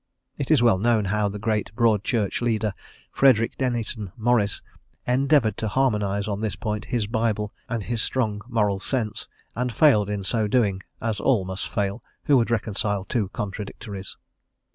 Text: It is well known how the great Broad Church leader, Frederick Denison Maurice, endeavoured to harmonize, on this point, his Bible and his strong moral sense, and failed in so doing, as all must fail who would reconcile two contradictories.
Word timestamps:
It 0.35 0.49
is 0.49 0.63
well 0.63 0.79
known 0.79 1.05
how 1.13 1.29
the 1.29 1.37
great 1.37 1.69
Broad 1.75 2.03
Church 2.03 2.41
leader, 2.41 2.73
Frederick 3.11 3.55
Denison 3.59 4.11
Maurice, 4.17 4.63
endeavoured 5.05 5.57
to 5.57 5.67
harmonize, 5.67 6.27
on 6.27 6.41
this 6.41 6.55
point, 6.55 6.85
his 6.85 7.05
Bible 7.05 7.53
and 7.69 7.83
his 7.83 8.01
strong 8.01 8.41
moral 8.47 8.79
sense, 8.79 9.27
and 9.53 9.71
failed 9.71 10.09
in 10.09 10.23
so 10.23 10.47
doing, 10.47 10.81
as 11.03 11.19
all 11.19 11.45
must 11.45 11.69
fail 11.69 12.03
who 12.23 12.35
would 12.37 12.49
reconcile 12.49 13.03
two 13.03 13.29
contradictories. 13.29 14.17